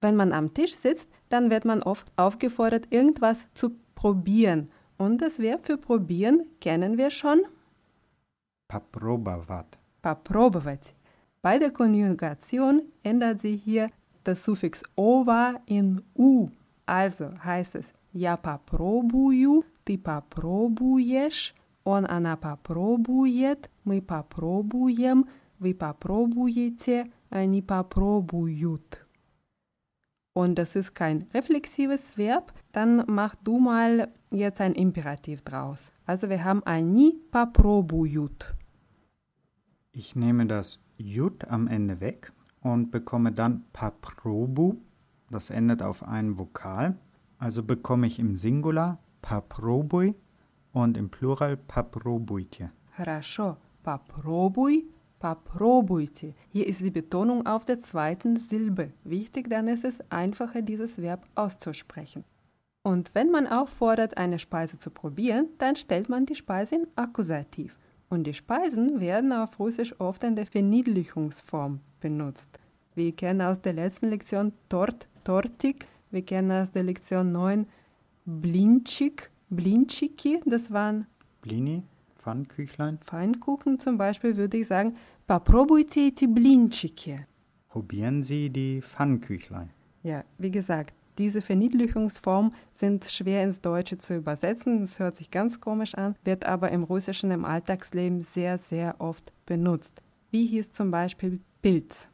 Wenn 0.00 0.16
man 0.16 0.32
am 0.32 0.54
Tisch 0.54 0.74
sitzt, 0.76 1.08
dann 1.28 1.50
wird 1.50 1.64
man 1.64 1.82
oft 1.82 2.12
aufgefordert, 2.16 2.86
irgendwas 2.90 3.46
zu 3.54 3.72
probieren. 3.94 4.70
Und 4.96 5.18
das 5.20 5.38
Verb 5.38 5.66
für 5.66 5.76
probieren 5.78 6.44
kennen 6.60 6.96
wir 6.98 7.10
schon, 7.10 7.40
Попробовать. 8.68 9.78
попробовать. 10.02 10.94
Bei 11.42 11.58
der 11.58 11.70
Konjugation 11.70 12.82
ändert 13.02 13.40
sich 13.40 13.62
hier 13.62 13.90
das 14.24 14.44
Suffix 14.44 14.82
ova 14.96 15.60
in 15.66 16.02
u. 16.14 16.50
Also 16.86 17.32
heißt 17.44 17.76
es 17.76 17.84
я 18.12 18.36
попробую, 18.36 19.64
ты 19.84 19.96
попробуешь, 19.96 21.54
он, 21.84 22.06
она 22.06 22.36
попробует, 22.36 23.70
мы 23.84 24.02
попробуем, 24.02 25.28
вы 25.60 25.74
попробуете, 25.74 27.10
они 27.30 27.62
попробуют. 27.62 29.06
und 30.32 30.58
das 30.58 30.76
ist 30.76 30.94
kein 30.94 31.26
reflexives 31.34 32.16
Verb, 32.16 32.52
dann 32.72 33.04
mach 33.06 33.34
du 33.36 33.58
mal 33.58 34.08
jetzt 34.30 34.60
ein 34.60 34.74
Imperativ 34.74 35.42
draus. 35.42 35.90
Also 36.06 36.28
wir 36.28 36.44
haben 36.44 36.62
ein 36.64 36.92
ni 36.92 37.18
paprobujut. 37.30 38.54
Ich 39.92 40.14
nehme 40.14 40.46
das 40.46 40.78
Jut 40.96 41.48
am 41.48 41.66
Ende 41.66 42.00
weg 42.00 42.32
und 42.64 42.90
bekomme 42.90 43.32
dann 43.32 43.64
paprobu. 43.72 44.76
Das 45.30 45.50
endet 45.50 45.82
auf 45.82 46.02
einen 46.02 46.38
Vokal. 46.38 46.96
Also 47.38 47.62
bekomme 47.62 48.06
ich 48.06 48.18
im 48.18 48.36
Singular 48.36 48.98
paprobui 49.22 50.14
und 50.72 50.96
im 50.96 51.08
Plural 51.08 51.56
paprobuitje. 51.56 52.70
Хорошо. 52.96 53.56
Попробуй, 53.82 54.84
попробуйте. 55.18 56.34
Hier 56.50 56.66
ist 56.66 56.80
die 56.80 56.90
Betonung 56.90 57.46
auf 57.46 57.64
der 57.64 57.80
zweiten 57.80 58.38
Silbe. 58.38 58.92
Wichtig, 59.04 59.48
dann 59.48 59.68
ist 59.68 59.84
es 59.84 60.00
einfacher, 60.10 60.60
dieses 60.60 60.98
Verb 60.98 61.26
auszusprechen. 61.34 62.24
Und 62.82 63.14
wenn 63.14 63.30
man 63.30 63.46
auffordert, 63.46 64.16
eine 64.16 64.38
Speise 64.38 64.78
zu 64.78 64.90
probieren, 64.90 65.48
dann 65.58 65.76
stellt 65.76 66.08
man 66.08 66.26
die 66.26 66.34
Speise 66.34 66.76
in 66.76 66.86
Akkusativ. 66.96 67.78
Und 68.08 68.26
die 68.26 68.34
Speisen 68.34 69.00
werden 69.00 69.32
auf 69.32 69.58
Russisch 69.58 69.98
oft 69.98 70.24
in 70.24 70.34
der 70.34 70.46
Verniedlichungsform 70.46 71.80
benutzt. 72.05 72.59
Wir 72.93 73.11
kennen 73.13 73.41
aus 73.41 73.59
der 73.59 73.73
letzten 73.73 74.09
Lektion 74.11 74.53
Tort, 74.69 75.07
Tortik. 75.23 75.87
Wir 76.11 76.23
kennen 76.23 76.51
aus 76.51 76.71
der 76.71 76.83
Lektion 76.83 77.31
9 77.31 77.65
Blinchik, 78.25 79.31
Blinchiki. 79.49 80.39
Das 80.45 80.69
waren 80.71 81.07
Blini, 81.41 81.81
Pfannküchlein. 82.19 82.99
Pfannkuchen 82.99 83.79
zum 83.79 83.97
Beispiel 83.97 84.37
würde 84.37 84.57
ich 84.57 84.67
sagen 84.67 84.95
Paprobujte 85.25 86.11
die 86.11 86.27
Blinchiki. 86.27 87.21
Probieren 87.69 88.21
Sie 88.21 88.51
die 88.51 88.83
Pfannküchlein. 88.83 89.71
Ja, 90.03 90.23
wie 90.37 90.51
gesagt, 90.51 90.93
diese 91.17 91.41
Verniedlichungsformen 91.41 92.53
sind 92.75 93.05
schwer 93.05 93.43
ins 93.43 93.61
Deutsche 93.61 93.97
zu 93.97 94.15
übersetzen. 94.15 94.81
Das 94.81 94.99
hört 94.99 95.15
sich 95.15 95.31
ganz 95.31 95.59
komisch 95.59 95.95
an, 95.95 96.15
wird 96.23 96.45
aber 96.45 96.69
im 96.69 96.83
Russischen 96.83 97.31
im 97.31 97.45
Alltagsleben 97.45 98.21
sehr, 98.21 98.59
sehr 98.59 98.95
oft 98.99 99.33
benutzt. 99.47 100.03
Wie 100.29 100.45
hieß 100.45 100.71
zum 100.71 100.91
Beispiel 100.91 101.39
Pilz? 101.64 102.08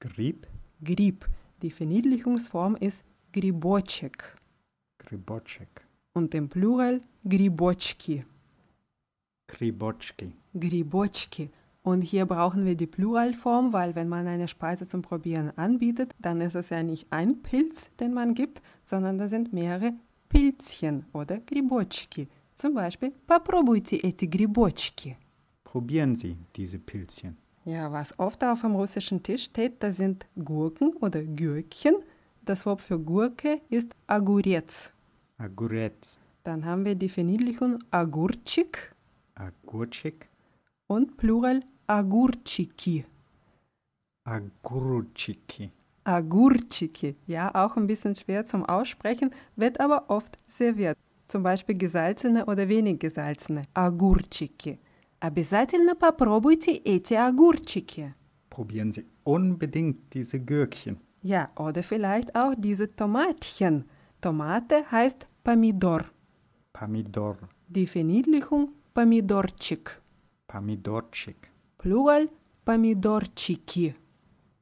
Grib, 0.00 0.46
Grib. 0.82 1.26
Die 1.62 1.70
Verniedlichungsform 1.70 2.76
ist 2.76 3.02
Gribocek 3.32 4.36
Gribocek, 4.98 5.86
und 6.14 6.34
im 6.34 6.48
Plural 6.48 7.00
Gribochki. 7.28 8.24
Gribotschki. 9.46 10.32
Gribotschki. 10.58 11.50
Und 11.82 12.00
hier 12.00 12.24
brauchen 12.24 12.64
wir 12.64 12.76
die 12.76 12.86
Pluralform, 12.86 13.74
weil 13.74 13.94
wenn 13.94 14.08
man 14.08 14.26
eine 14.26 14.48
Speise 14.48 14.86
zum 14.86 15.02
Probieren 15.02 15.50
anbietet, 15.58 16.12
dann 16.18 16.40
ist 16.40 16.54
es 16.54 16.70
ja 16.70 16.82
nicht 16.82 17.06
ein 17.10 17.42
Pilz, 17.42 17.90
den 18.00 18.14
man 18.14 18.34
gibt, 18.34 18.62
sondern 18.86 19.18
da 19.18 19.28
sind 19.28 19.52
mehrere 19.52 19.92
Pilzchen 20.30 21.04
oder 21.12 21.38
Gribotschki. 21.40 22.28
Zum 22.56 22.72
Beispiel, 22.74 23.10
попробуйте 23.26 23.96
эти 23.96 24.24
грибочки. 24.24 25.18
Probieren 25.64 26.14
Sie 26.14 26.38
diese 26.56 26.78
Pilzchen. 26.78 27.36
Ja, 27.65 27.91
was 27.91 28.17
oft 28.17 28.43
auf 28.43 28.61
dem 28.61 28.75
russischen 28.75 29.21
Tisch 29.21 29.43
steht, 29.45 29.83
das 29.83 29.97
sind 29.97 30.25
Gurken 30.43 30.93
oder 31.01 31.21
Gürkchen. 31.23 31.95
Das 32.43 32.65
Wort 32.65 32.81
für 32.81 32.99
Gurke 32.99 33.61
ist 33.69 33.89
Agurets. 34.07 34.91
Agurets, 35.37 36.17
Dann 36.43 36.65
haben 36.65 36.83
wir 36.85 36.95
die 36.95 37.09
Verniedlichung 37.09 37.79
Agurchik 37.91 38.93
Agurchik, 39.35 40.27
und 40.87 41.15
Plural 41.17 41.61
Agurchiki. 41.87 43.05
Agurchiki. 44.25 45.71
Agurchiki. 46.03 47.15
Ja, 47.27 47.53
auch 47.55 47.77
ein 47.77 47.87
bisschen 47.87 48.15
schwer 48.15 48.45
zum 48.45 48.65
Aussprechen, 48.65 49.31
wird 49.55 49.79
aber 49.79 50.09
oft 50.09 50.37
serviert. 50.47 50.97
Zum 51.27 51.43
Beispiel 51.43 51.77
gesalzene 51.77 52.45
oder 52.45 52.67
wenig 52.67 52.99
gesalzene 52.99 53.61
Agurchiki. 53.73 54.79
Обязательно 55.20 55.94
попробуйте 55.94 56.72
эти 56.72 57.14
огурчики. 57.14 58.14
Probieren 58.50 58.92
Sie 58.92 59.04
unbedingt 59.24 60.12
diese 60.12 60.38
Gürkchen. 60.38 60.98
Ja, 61.22 61.48
oder 61.56 61.82
vielleicht 61.82 62.34
auch 62.36 62.54
diese 62.56 62.94
Tomatchen. 62.94 63.84
Tomate 64.20 64.84
heißt 64.90 65.26
Pomidor. 65.42 66.04
Pomidor, 66.72 67.36
Die 67.68 67.86
Verniedlichung 67.86 68.70
Pomidorчик. 68.92 70.00
Pomidorchik, 70.46 71.50
Plural 71.78 72.28
Pomidorчики. 72.64 73.94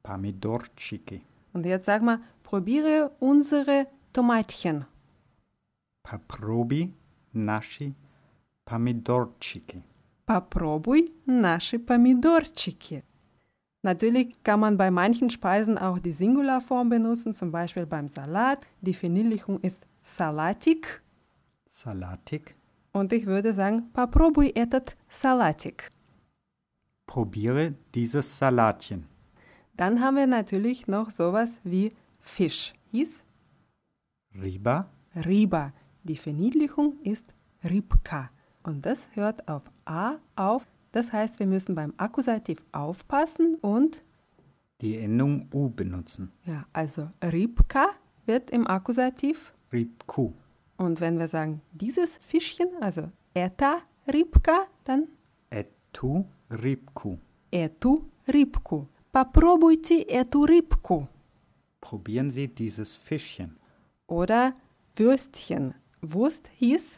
Pomidorchiki, 0.01 1.21
Und 1.53 1.65
jetzt 1.65 1.85
sag 1.85 2.01
mal, 2.01 2.19
probiere 2.43 3.11
unsere 3.19 3.87
Tomatchen. 4.13 4.85
Paprobi, 6.03 6.93
Nashi, 7.33 7.93
Pomidorchiki. 8.65 9.81
Попробуй 10.27 11.11
наши 11.25 11.79
помидорчики. 11.79 13.03
Natürlich 13.83 14.41
kann 14.43 14.61
man 14.61 14.77
bei 14.77 14.89
manchen 14.91 15.29
Speisen 15.29 15.77
auch 15.77 15.99
die 15.99 16.13
Singularform 16.13 16.87
benutzen, 16.89 17.33
zum 17.33 17.51
Beispiel 17.51 17.85
beim 17.85 18.07
Salat. 18.07 18.59
Die 18.81 18.93
Verniedlichung 18.93 19.59
ist 19.59 19.85
Salatik. 20.03 21.01
Salatik, 21.67 22.55
Und 22.93 23.11
ich 23.11 23.25
würde 23.25 23.51
sagen, 23.53 23.91
попробуй 23.91 24.51
этот 24.55 24.95
салатик. 25.09 25.91
probiere 27.07 27.73
dieses 27.93 28.37
Salatchen. 28.37 29.05
Dann 29.75 29.99
haben 30.01 30.15
wir 30.17 30.27
natürlich 30.27 30.87
noch 30.87 31.09
sowas 31.11 31.49
wie 31.63 31.91
Fisch. 32.21 32.73
Hieß 32.91 33.21
Riba, 34.41 34.87
Riba. 35.15 35.73
Die 36.03 36.15
Verniedlichung 36.15 36.99
ist 37.03 37.25
Ribka. 37.63 38.29
Und 38.63 38.85
das 38.85 39.09
hört 39.13 39.47
auf 39.47 39.63
A 39.85 40.15
auf. 40.35 40.65
Das 40.91 41.11
heißt, 41.11 41.39
wir 41.39 41.47
müssen 41.47 41.75
beim 41.75 41.93
Akkusativ 41.97 42.63
aufpassen 42.71 43.55
und 43.55 44.01
die 44.81 44.97
Endung 44.97 45.47
U 45.53 45.69
benutzen. 45.69 46.31
ja, 46.45 46.65
also 46.73 47.09
Ribka 47.23 47.89
wird 48.25 48.51
im 48.51 48.67
Akkusativ. 48.67 49.53
Ribku, 49.71 50.33
Und 50.77 51.01
wenn 51.01 51.17
wir 51.17 51.27
sagen 51.27 51.61
dieses 51.71 52.17
Fischchen, 52.17 52.67
also 52.81 53.09
eta 53.33 53.77
Ribka, 54.11 54.67
dann 54.83 55.07
Etu, 55.49 56.25
Ribku. 56.51 57.17
эту 57.51 58.05
рыбку. 58.27 58.87
Попробуйте 59.11 60.01
эту 60.01 60.45
рыбку. 60.45 61.07
Probieren 61.81 62.29
Sie 62.31 62.47
dieses 62.47 62.95
Fischchen. 62.95 63.57
Oder 64.07 64.53
Würstchen. 64.95 65.73
Wurst 66.01 66.47
hieß 66.59 66.97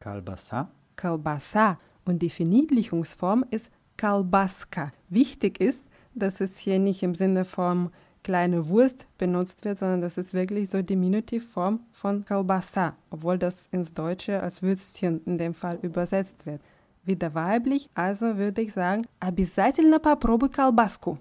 Kalbasa, 0.00 0.70
Kalbasa 0.96 1.78
und 2.04 2.20
die 2.20 2.30
Verniedlichungsform 2.30 3.44
ist 3.50 3.70
Kalbaska. 3.96 4.92
Wichtig 5.08 5.60
ist, 5.60 5.80
dass 6.14 6.40
es 6.40 6.58
hier 6.58 6.78
nicht 6.78 7.02
im 7.02 7.14
Sinne 7.14 7.44
von 7.44 7.90
kleine 8.22 8.68
Wurst 8.68 9.06
benutzt 9.16 9.64
wird, 9.64 9.78
sondern 9.78 10.00
das 10.00 10.18
ist 10.18 10.34
wirklich 10.34 10.70
so 10.70 10.82
Diminutivform 10.82 11.80
von 11.92 12.24
Kalbasa, 12.24 12.96
obwohl 13.10 13.38
das 13.38 13.68
ins 13.72 13.94
Deutsche 13.94 14.42
als 14.42 14.62
Würstchen 14.62 15.20
in 15.24 15.38
dem 15.38 15.54
Fall 15.54 15.78
übersetzt 15.82 16.44
wird. 16.46 16.60
Wieder 17.04 17.34
weiblich, 17.34 17.88
also 17.94 18.36
würde 18.36 18.60
ich 18.60 18.72
sagen, 18.72 19.06
обязательно 19.20 19.98
попробуй 19.98 20.50
колбаску. 20.50 21.18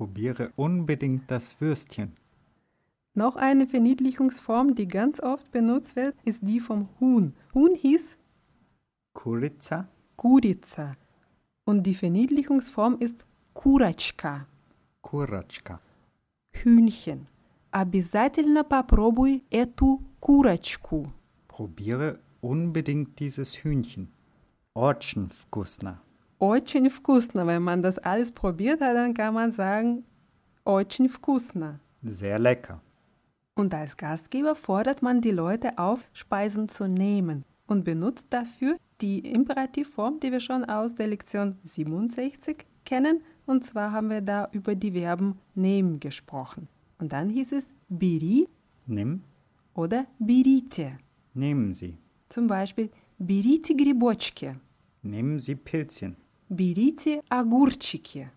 probiere 0.00 0.50
unbedingt 0.56 1.30
das 1.30 1.60
Würstchen. 1.60 2.16
Noch 3.12 3.36
eine 3.36 3.66
Verniedlichungsform, 3.66 4.74
die 4.74 4.88
ganz 4.88 5.20
oft 5.20 5.52
benutzt 5.52 5.94
wird, 5.94 6.14
ist 6.24 6.40
die 6.42 6.58
vom 6.58 6.88
Huhn. 7.00 7.34
Huhn 7.52 7.74
hieß 7.74 8.16
Kurica, 9.14 9.88
Kurica 10.16 10.96
und 11.64 11.82
die 11.82 11.94
Verniedlichungsform 11.94 12.96
ist 12.98 13.24
Kurachka, 13.54 14.46
Kurachka. 15.02 15.80
Hühnchen. 16.52 17.26
Обязательно 17.70 18.64
попробуй 18.64 19.44
эту 19.50 20.02
курочку. 20.20 21.12
Probiere 21.48 22.18
unbedingt 22.40 23.18
dieses 23.18 23.54
Hühnchen. 23.64 24.08
Очень 24.74 25.28
вкусно. 25.28 26.00
Очень 26.38 26.90
вкусно. 26.90 27.46
Wenn 27.46 27.62
man 27.62 27.82
das 27.82 27.98
alles 27.98 28.32
probiert 28.32 28.80
hat, 28.80 28.96
dann 28.96 29.14
kann 29.14 29.34
man 29.34 29.52
sagen, 29.52 30.04
очень 30.64 31.08
вкусно. 31.08 31.80
Sehr 32.02 32.38
lecker. 32.38 32.80
Und 33.54 33.74
als 33.74 33.96
Gastgeber 33.96 34.54
fordert 34.54 35.02
man 35.02 35.20
die 35.20 35.32
Leute 35.32 35.76
auf, 35.78 36.04
Speisen 36.12 36.68
zu 36.68 36.86
nehmen 36.86 37.44
und 37.66 37.84
benutzt 37.84 38.26
dafür 38.30 38.76
die 39.01 39.19
Imperativform, 39.19 40.19
die 40.19 40.31
wir 40.31 40.39
schon 40.39 40.65
aus 40.65 40.95
der 40.95 41.07
Lektion 41.07 41.57
67 41.63 42.65
kennen. 42.85 43.23
Und 43.45 43.63
zwar 43.63 43.91
haben 43.91 44.09
wir 44.09 44.21
da 44.21 44.49
über 44.51 44.75
die 44.75 44.91
Verben 44.91 45.39
nehmen 45.53 45.99
gesprochen. 45.99 46.67
Und 46.97 47.11
dann 47.13 47.29
hieß 47.29 47.51
es 47.51 47.73
biri. 47.89 48.47
Nimm. 48.85 49.23
Oder 49.73 50.05
birite. 50.19 50.97
Nehmen 51.33 51.73
Sie. 51.73 51.97
Zum 52.29 52.47
Beispiel 52.47 52.89
birite 53.17 53.75
Gribochke. 53.75 54.59
Nehmen 55.01 55.39
Sie 55.39 55.55
Pilzchen. 55.55 56.15
Birite 56.47 57.21
Agurchike. 57.29 58.31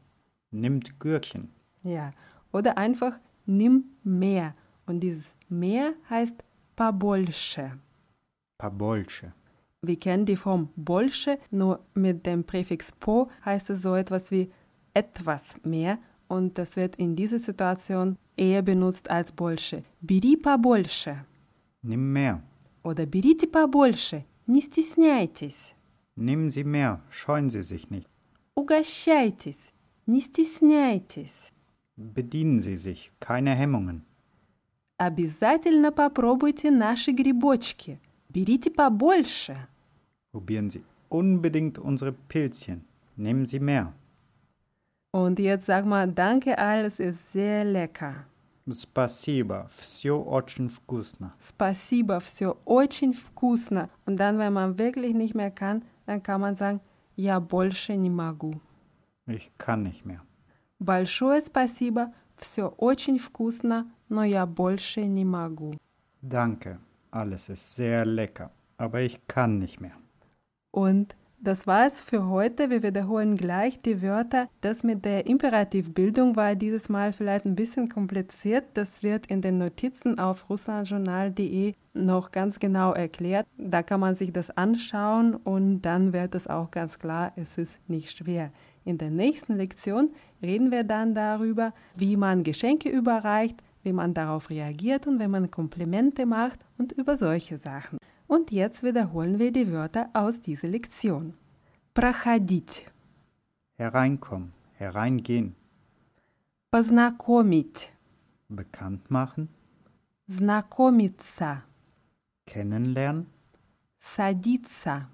Nimmt 0.51 0.99
Gürkchen. 0.99 1.51
Ja. 1.83 2.13
Oder 2.53 2.77
einfach 2.77 3.19
nimm 3.47 3.85
mehr. 4.03 4.55
Und 4.87 5.01
dieses 5.01 5.35
mehr 5.49 5.93
heißt 6.09 6.43
pabolsche. 6.75 7.79
Pabolsche. 8.57 9.33
Wir 9.82 10.00
kennen 10.00 10.26
die 10.26 10.38
Form 10.38 10.70
больше, 10.76 11.38
nur 11.52 11.80
mit 11.94 12.26
dem 12.26 12.44
Präfix 12.46 12.92
po 13.00 13.30
heißt 13.46 13.70
es 13.72 13.82
so 13.82 13.96
etwas 13.96 14.32
wie 14.32 14.50
etwas 14.94 15.42
mehr 15.64 15.98
und 16.30 16.58
das 16.58 16.76
wird 16.78 16.96
in 16.96 17.16
dieser 17.16 17.40
Situation 17.40 18.18
eher 18.38 18.62
benutzt 18.62 19.10
als 19.10 19.32
больше. 19.32 19.84
Бери 20.02 20.38
побольше 20.38 21.26
Nimm 21.82 22.14
mehr. 22.14 22.42
oder 22.84 23.06
берите 23.06 23.48
побольше, 23.48 24.24
не 24.48 24.62
стесняйтесь. 24.62 25.74
Nehmen 26.16 26.50
Sie 26.50 26.64
mehr. 26.64 27.02
Scheuen 27.10 27.50
Sie 27.50 27.64
sich 27.64 27.90
nicht. 27.90 28.08
Угощайтесь, 28.56 29.60
не 30.06 30.22
стесняйтесь. 30.22 31.52
Bedienen 31.98 32.60
Sie 32.60 32.78
sich. 32.78 33.12
Keine 33.20 33.54
Hemmungen. 33.56 34.04
Обязательно 34.98 35.92
попробуйте 35.92 36.72
наши 36.72 37.12
грибочки. 37.12 38.00
Берите 38.30 38.72
побольше. 38.72 39.68
Probieren 40.32 40.70
Sie 40.70 40.84
unbedingt 41.10 41.78
unsere 41.78 42.12
Pilzchen. 42.12 42.86
Nehmen 43.16 43.46
Sie 43.46 43.60
mehr. 43.60 43.94
Und 45.12 45.40
jetzt 45.40 45.68
sag 45.68 45.86
mal, 45.86 46.08
danke, 46.08 46.58
alles 46.58 47.00
ist 47.00 47.32
sehr 47.32 47.64
lecker. 47.64 48.26
Спасибо. 48.72 49.70
Все 49.72 50.18
очень 50.18 50.70
вкусно. 50.70 51.34
Спасибо, 51.40 52.20
все 52.20 52.58
очень 52.66 53.14
вкусно. 53.14 53.90
Und 54.06 54.18
dann, 54.18 54.40
wenn 54.40 54.54
man 54.54 54.80
wirklich 54.80 55.14
nicht 55.14 55.36
mehr 55.36 55.52
kann, 55.52 55.84
dann 56.06 56.24
kann 56.24 56.42
man 56.42 56.56
sagen, 56.56 56.80
я 57.16 57.40
больше 57.40 57.96
не 57.96 58.10
могу. 58.10 58.60
Ich 59.28 59.52
kann 59.58 59.84
nicht 59.84 60.06
mehr. 60.06 60.22
Большое 60.80 61.42
спасибо, 61.42 62.14
все 62.36 62.74
очень 62.78 63.20
вкусно, 63.20 63.92
но 64.10 64.24
я 64.24 64.46
больше 64.46 65.06
не 65.06 65.26
могу. 65.26 65.78
Danke. 66.22 66.80
Alles 67.11 67.49
ist 67.49 67.77
sehr 67.77 68.05
lecker. 68.05 68.51
Aber 68.77 69.01
ich 69.01 69.27
kann 69.27 69.59
nicht 69.59 69.81
mehr. 69.81 69.97
Und 70.71 71.17
das 71.41 71.69
war's 71.69 72.01
für 72.01 72.29
heute. 72.29 72.69
Wir 72.69 72.83
wiederholen 72.83 73.37
gleich 73.37 73.79
die 73.79 74.03
Wörter. 74.03 74.49
Das 74.61 74.83
mit 74.83 75.05
der 75.05 75.27
Imperativbildung 75.27 76.35
war 76.35 76.57
dieses 76.57 76.89
Mal 76.89 77.13
vielleicht 77.13 77.45
ein 77.45 77.55
bisschen 77.55 77.89
kompliziert. 77.89 78.65
Das 78.75 79.05
wird 79.05 79.29
in 79.29 79.41
den 79.41 79.59
Notizen 79.59 80.19
auf 80.19 80.51
russlandjournal.de 80.51 81.75
noch 81.95 82.33
ganz 82.33 82.59
genau 82.59 82.93
erklärt. 82.93 83.47
Da 83.57 83.85
kann 83.85 84.01
man 84.01 84.17
sich 84.17 84.33
das 84.33 84.51
anschauen 84.51 85.37
und 85.37 85.83
dann 85.83 86.13
wird 86.13 86.35
es 86.35 86.49
auch 86.49 86.73
ganz 86.73 86.99
klar, 86.99 87.33
es 87.37 87.57
ist 87.57 87.79
nicht 87.89 88.17
schwer. 88.17 88.51
In 88.85 88.99
der 88.99 89.11
nächsten 89.11 89.57
Lektion 89.57 90.11
reden 90.43 90.71
wir 90.71 90.83
dann 90.83 91.15
darüber, 91.15 91.73
wie 91.95 92.17
man 92.17 92.43
Geschenke 92.43 92.89
überreicht, 92.89 93.63
wie 93.88 93.94
man 93.94 94.14
darauf 94.14 94.50
reagiert 94.50 95.08
und 95.08 95.20
wenn 95.20 95.32
man 95.32 95.52
Komplimente 95.52 96.26
macht 96.26 96.60
und 96.78 96.92
über 96.94 97.18
solche 97.18 97.58
Sachen. 97.58 97.98
Und 98.28 98.52
jetzt 98.52 98.84
wiederholen 98.84 99.40
wir 99.40 99.52
die 99.52 99.72
Wörter 99.72 100.10
aus 100.14 100.40
dieser 100.42 100.68
Lektion. 100.70 101.34
Проходить, 101.94 102.88
Hereinkommen. 103.76 104.54
Hereingehen. 104.76 105.56
познакомить, 106.72 107.92
Bekannt 108.50 109.10
machen. 109.12 109.50
знакомиться, 110.28 111.64
Kennenlernen. 112.46 113.28
садиться, 114.00 115.10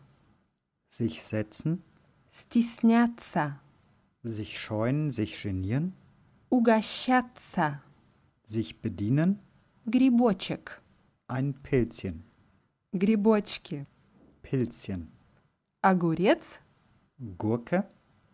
Sich 0.87 1.21
setzen. 1.23 1.83
стесняться, 2.31 3.59
Sich 4.23 4.59
scheuen. 4.59 5.09
Sich 5.11 5.41
genieren. 5.41 5.93
угощаться, 6.49 7.81
Sich 8.43 8.81
bedienen. 8.81 9.39
грибочек, 9.85 10.81
Ein 11.27 11.53
Pilzchen. 11.53 12.23
грибочки, 12.93 13.85
Pilzchen. 14.41 15.11
огурец, 15.81 16.59
Gurke. 17.37 17.83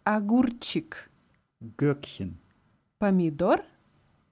огурчик, 0.05 1.09
Gürkchen. 1.77 2.37
помидор, 2.99 3.63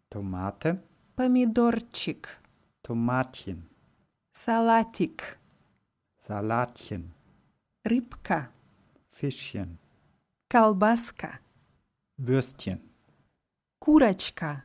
Tomate. 0.09 0.79
помидорчик, 1.15 2.27
Tomatchen. 2.83 3.67
салатик, 4.33 5.37
Salatchen. 6.17 7.13
рыбка, 7.85 8.49
Fischchen. 9.09 9.77
колбаска, 10.49 11.39
Würstchen. 12.17 12.79
курочка, 13.79 14.63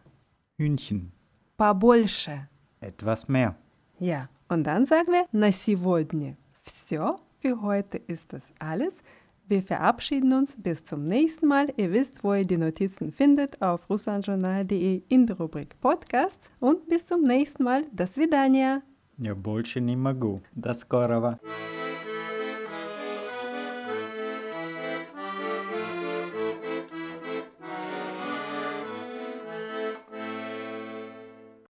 Hühnchen. 0.63 1.13
побольше. 1.57 2.49
Etwas 2.81 3.29
mehr. 3.29 3.57
Ja, 3.99 4.29
und 4.49 4.65
dann 4.65 4.87
sagen 4.87 5.13
wir 5.13 5.27
на 5.33 5.51
сегодня. 5.51 6.37
Все, 6.63 7.19
für 7.41 7.61
heute 7.63 7.99
ist 7.99 8.33
das 8.33 8.43
alles. 8.59 8.95
Wir 9.49 9.63
verabschieden 9.63 10.35
uns 10.35 10.57
bis 10.57 10.85
zum 10.85 11.05
nächsten 11.05 11.47
Mal. 11.49 11.73
Ihr 11.77 11.91
wisst, 11.93 12.23
wo 12.23 12.35
ihr 12.35 12.45
die 12.45 12.59
Notizen 12.59 13.13
findet 13.13 13.61
auf 13.63 13.89
russlandjournal.de 13.89 15.03
in 15.09 15.27
der 15.27 15.39
Rubrik 15.39 15.81
Podcasts. 15.81 16.51
Und 16.61 16.87
bis 16.89 17.07
zum 17.07 17.23
nächsten 17.23 17.65
Mal. 17.65 17.85
До 17.93 18.07
свидания. 18.07 18.83
Я 19.17 19.35
больше 19.35 19.81
не 19.81 19.97
могу. 19.97 20.43
До 20.55 20.75
скорого. 20.75 21.39